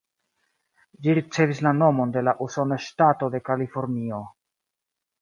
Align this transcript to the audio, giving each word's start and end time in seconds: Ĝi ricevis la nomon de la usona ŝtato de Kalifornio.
Ĝi 1.03 1.15
ricevis 1.19 1.61
la 1.67 1.75
nomon 1.83 2.15
de 2.17 2.25
la 2.31 2.35
usona 2.49 2.81
ŝtato 2.89 3.33
de 3.37 3.45
Kalifornio. 3.51 4.27